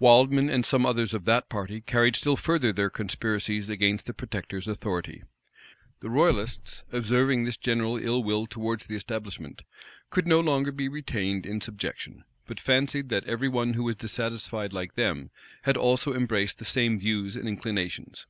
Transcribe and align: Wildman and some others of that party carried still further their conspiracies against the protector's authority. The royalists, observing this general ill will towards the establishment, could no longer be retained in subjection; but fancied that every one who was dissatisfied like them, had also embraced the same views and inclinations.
Wildman 0.00 0.50
and 0.50 0.66
some 0.66 0.84
others 0.84 1.14
of 1.14 1.24
that 1.26 1.48
party 1.48 1.80
carried 1.80 2.16
still 2.16 2.34
further 2.34 2.72
their 2.72 2.90
conspiracies 2.90 3.68
against 3.68 4.06
the 4.06 4.12
protector's 4.12 4.66
authority. 4.66 5.22
The 6.00 6.10
royalists, 6.10 6.82
observing 6.90 7.44
this 7.44 7.56
general 7.56 7.96
ill 7.96 8.24
will 8.24 8.48
towards 8.48 8.86
the 8.86 8.96
establishment, 8.96 9.62
could 10.10 10.26
no 10.26 10.40
longer 10.40 10.72
be 10.72 10.88
retained 10.88 11.46
in 11.46 11.60
subjection; 11.60 12.24
but 12.44 12.58
fancied 12.58 13.08
that 13.10 13.26
every 13.28 13.48
one 13.48 13.74
who 13.74 13.84
was 13.84 13.94
dissatisfied 13.94 14.72
like 14.72 14.96
them, 14.96 15.30
had 15.62 15.76
also 15.76 16.12
embraced 16.12 16.58
the 16.58 16.64
same 16.64 16.98
views 16.98 17.36
and 17.36 17.46
inclinations. 17.46 18.26